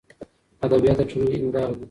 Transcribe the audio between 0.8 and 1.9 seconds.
د ټولني هنداره ده.